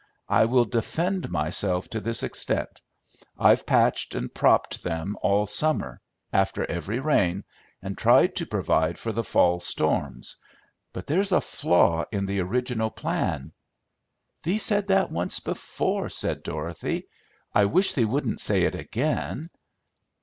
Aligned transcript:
I 0.29 0.45
will 0.45 0.65
defend 0.65 1.29
myself 1.29 1.87
to 1.91 1.99
this 1.99 2.23
extent; 2.23 2.81
I've 3.37 3.67
patched 3.67 4.15
and 4.15 4.33
propped 4.33 4.81
them 4.81 5.15
all 5.21 5.45
summer, 5.45 6.01
after 6.33 6.65
every 6.65 6.99
rain, 6.99 7.43
and 7.83 7.95
tried 7.95 8.35
to 8.37 8.47
provide 8.47 8.97
for 8.97 9.11
the 9.11 9.23
fall 9.23 9.59
storms; 9.59 10.37
but 10.91 11.05
there's 11.05 11.31
a 11.31 11.39
flaw 11.39 12.05
in 12.11 12.25
the 12.25 12.39
original 12.39 12.89
plan" 12.89 13.53
"Thee 14.41 14.57
said 14.57 14.87
that 14.87 15.11
once 15.11 15.39
before," 15.39 16.09
said 16.09 16.41
Dorothy. 16.41 17.07
"I 17.53 17.65
wish 17.65 17.93
thee 17.93 18.03
wouldn't 18.05 18.41
say 18.41 18.63
it 18.63 18.73
again." 18.73 19.51